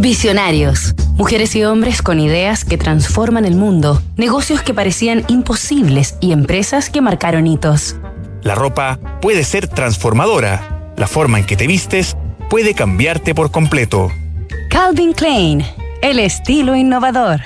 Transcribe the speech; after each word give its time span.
Visionarios. 0.00 0.94
Mujeres 1.16 1.56
y 1.56 1.64
hombres 1.64 2.02
con 2.02 2.20
ideas 2.20 2.64
que 2.64 2.78
transforman 2.78 3.44
el 3.44 3.56
mundo, 3.56 4.00
negocios 4.16 4.62
que 4.62 4.72
parecían 4.72 5.24
imposibles 5.26 6.14
y 6.20 6.30
empresas 6.30 6.88
que 6.88 7.00
marcaron 7.00 7.48
hitos. 7.48 7.96
La 8.42 8.54
ropa 8.54 9.00
puede 9.20 9.42
ser 9.42 9.66
transformadora. 9.66 10.92
La 10.96 11.08
forma 11.08 11.40
en 11.40 11.46
que 11.46 11.56
te 11.56 11.66
vistes 11.66 12.16
puede 12.48 12.74
cambiarte 12.74 13.34
por 13.34 13.50
completo. 13.50 14.12
Calvin 14.70 15.12
Klein, 15.14 15.64
el 16.00 16.20
estilo 16.20 16.76
innovador. 16.76 17.40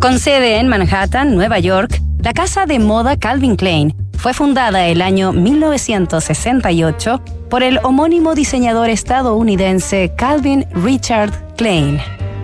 Con 0.00 0.18
sede 0.18 0.58
en 0.58 0.66
Manhattan, 0.66 1.36
Nueva 1.36 1.60
York, 1.60 2.02
la 2.18 2.32
casa 2.32 2.66
de 2.66 2.80
moda 2.80 3.16
Calvin 3.16 3.54
Klein 3.54 3.94
fue 4.26 4.34
fundada 4.34 4.88
el 4.88 5.02
año 5.02 5.32
1968 5.32 7.20
por 7.48 7.62
el 7.62 7.78
homónimo 7.84 8.34
diseñador 8.34 8.90
estadounidense 8.90 10.14
Calvin 10.16 10.66
Richard 10.72 11.54
Klein. 11.54 12.00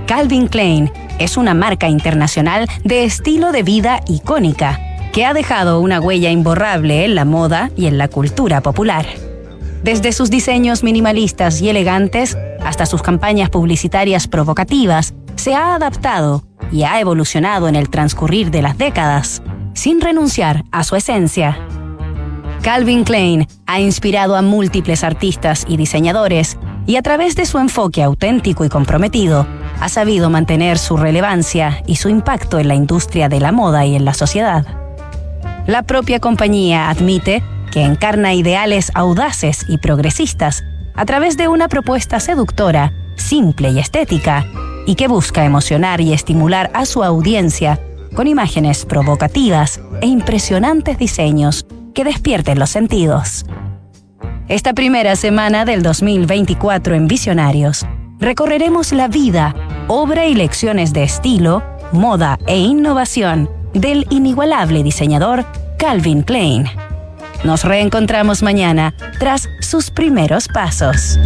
Calvin 0.06 0.46
Klein 0.46 0.92
es 1.18 1.36
una 1.36 1.54
marca 1.54 1.88
internacional 1.88 2.68
de 2.84 3.02
estilo 3.02 3.50
de 3.50 3.64
vida 3.64 4.00
icónica 4.06 4.78
que 5.12 5.24
ha 5.24 5.34
dejado 5.34 5.80
una 5.80 6.00
huella 6.00 6.30
imborrable 6.30 7.04
en 7.04 7.16
la 7.16 7.24
moda 7.24 7.72
y 7.76 7.86
en 7.86 7.98
la 7.98 8.06
cultura 8.06 8.60
popular. 8.60 9.04
Desde 9.82 10.12
sus 10.12 10.30
diseños 10.30 10.84
minimalistas 10.84 11.60
y 11.62 11.68
elegantes 11.68 12.38
hasta 12.64 12.86
sus 12.86 13.02
campañas 13.02 13.50
publicitarias 13.50 14.28
provocativas, 14.28 15.14
se 15.34 15.56
ha 15.56 15.74
adaptado 15.74 16.44
y 16.70 16.84
ha 16.84 17.00
evolucionado 17.00 17.66
en 17.66 17.74
el 17.74 17.90
transcurrir 17.90 18.52
de 18.52 18.62
las 18.62 18.78
décadas, 18.78 19.42
sin 19.74 20.00
renunciar 20.00 20.62
a 20.70 20.84
su 20.84 20.94
esencia. 20.94 21.58
Calvin 22.62 23.02
Klein 23.02 23.48
ha 23.66 23.80
inspirado 23.80 24.36
a 24.36 24.42
múltiples 24.42 25.02
artistas 25.02 25.64
y 25.66 25.76
diseñadores 25.76 26.58
y 26.86 26.94
a 26.94 27.02
través 27.02 27.34
de 27.34 27.44
su 27.44 27.58
enfoque 27.58 28.04
auténtico 28.04 28.64
y 28.64 28.68
comprometido, 28.68 29.48
ha 29.80 29.88
sabido 29.88 30.30
mantener 30.30 30.78
su 30.78 30.96
relevancia 30.96 31.82
y 31.88 31.96
su 31.96 32.08
impacto 32.08 32.60
en 32.60 32.68
la 32.68 32.76
industria 32.76 33.28
de 33.28 33.40
la 33.40 33.50
moda 33.50 33.84
y 33.84 33.96
en 33.96 34.04
la 34.04 34.14
sociedad. 34.14 34.64
La 35.66 35.82
propia 35.82 36.20
compañía 36.20 36.88
admite 36.88 37.42
que 37.72 37.82
encarna 37.82 38.32
ideales 38.32 38.92
audaces 38.94 39.64
y 39.68 39.78
progresistas 39.78 40.62
a 40.94 41.04
través 41.04 41.36
de 41.36 41.48
una 41.48 41.66
propuesta 41.66 42.20
seductora, 42.20 42.92
simple 43.16 43.70
y 43.70 43.80
estética, 43.80 44.46
y 44.86 44.94
que 44.94 45.08
busca 45.08 45.44
emocionar 45.44 46.00
y 46.00 46.12
estimular 46.12 46.70
a 46.74 46.86
su 46.86 47.02
audiencia 47.02 47.80
con 48.14 48.28
imágenes 48.28 48.84
provocativas 48.84 49.80
e 50.00 50.06
impresionantes 50.06 50.96
diseños 50.96 51.66
que 51.92 52.04
despierten 52.04 52.58
los 52.58 52.70
sentidos. 52.70 53.44
Esta 54.48 54.72
primera 54.72 55.16
semana 55.16 55.64
del 55.64 55.82
2024 55.82 56.94
en 56.94 57.06
Visionarios, 57.06 57.86
recorreremos 58.18 58.92
la 58.92 59.08
vida, 59.08 59.54
obra 59.88 60.26
y 60.26 60.34
lecciones 60.34 60.92
de 60.92 61.04
estilo, 61.04 61.62
moda 61.92 62.38
e 62.46 62.58
innovación 62.58 63.48
del 63.72 64.06
inigualable 64.10 64.82
diseñador 64.82 65.44
Calvin 65.78 66.22
Klein. 66.22 66.66
Nos 67.44 67.64
reencontramos 67.64 68.42
mañana 68.42 68.94
tras 69.18 69.48
sus 69.60 69.90
primeros 69.90 70.48
pasos. 70.48 71.18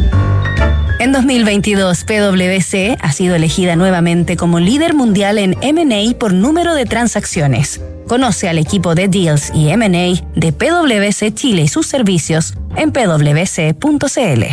En 0.99 1.13
2022, 1.13 2.05
PwC 2.05 2.97
ha 3.01 3.13
sido 3.13 3.35
elegida 3.35 3.77
nuevamente 3.77 4.37
como 4.37 4.61
líder 4.61 4.95
mundial 4.95 5.39
en 5.39 5.51
MA 5.51 6.19
por 6.19 6.33
número 6.33 6.75
de 6.75 6.87
transacciones. 6.87 7.83
Conoce 8.07 8.49
al 8.49 8.59
equipo 8.59 8.95
de 8.95 9.09
Deals 9.09 9.51
y 9.55 9.77
MA 9.77 10.23
de 10.35 10.53
PwC 10.53 11.35
Chile 11.35 11.63
y 11.63 11.69
sus 11.69 11.87
servicios 11.87 12.55
en 12.77 12.93
pwc.cl. 12.93 14.45